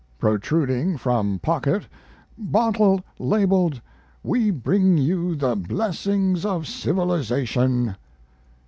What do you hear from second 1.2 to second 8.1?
pocket bottle labeled "We bring you the blessings of civilization."